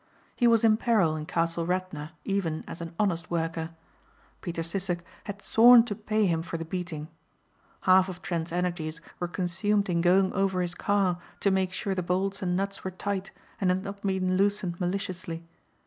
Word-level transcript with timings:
He 0.35 0.47
was 0.47 0.63
in 0.63 0.77
peril 0.77 1.15
in 1.15 1.27
Castle 1.27 1.63
Radna 1.67 2.13
even 2.25 2.63
as 2.67 2.81
an 2.81 2.95
honest 2.99 3.29
worker. 3.29 3.69
Peter 4.41 4.63
Sissek 4.63 5.01
had 5.25 5.43
sworn 5.43 5.83
to 5.83 5.93
pay 5.93 6.25
him 6.25 6.41
for 6.41 6.57
the 6.57 6.65
beating. 6.65 7.07
Half 7.81 8.09
of 8.09 8.19
Trent's 8.23 8.51
energies 8.51 8.99
were 9.19 9.27
consumed 9.27 9.89
in 9.89 10.01
going 10.01 10.33
over 10.33 10.63
his 10.63 10.73
car 10.73 11.19
to 11.41 11.51
make 11.51 11.71
sure 11.71 11.93
the 11.93 12.01
bolts 12.01 12.41
and 12.41 12.57
nuts 12.57 12.83
were 12.83 12.89
tight 12.89 13.29
and 13.59 13.69
had 13.69 13.83
not 13.83 14.01
been 14.01 14.37
loosened 14.37 14.79
maliciously. 14.79 15.45